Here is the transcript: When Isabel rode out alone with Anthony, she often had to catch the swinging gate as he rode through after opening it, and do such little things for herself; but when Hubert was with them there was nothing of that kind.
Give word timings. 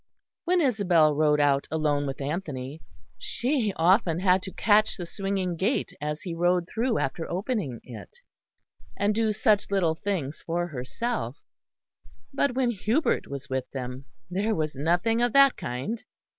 When 0.45 0.61
Isabel 0.61 1.13
rode 1.13 1.39
out 1.39 1.67
alone 1.69 2.07
with 2.07 2.21
Anthony, 2.21 2.81
she 3.19 3.71
often 3.75 4.17
had 4.17 4.41
to 4.41 4.51
catch 4.51 4.97
the 4.97 5.05
swinging 5.05 5.55
gate 5.55 5.93
as 6.01 6.23
he 6.23 6.33
rode 6.33 6.67
through 6.67 6.97
after 6.97 7.29
opening 7.29 7.79
it, 7.83 8.17
and 8.97 9.13
do 9.13 9.31
such 9.31 9.69
little 9.69 9.93
things 9.93 10.41
for 10.41 10.65
herself; 10.65 11.37
but 12.33 12.55
when 12.55 12.71
Hubert 12.71 13.27
was 13.27 13.47
with 13.47 13.69
them 13.73 14.05
there 14.27 14.55
was 14.55 14.75
nothing 14.75 15.21
of 15.21 15.33
that 15.33 15.55
kind. 15.55 16.01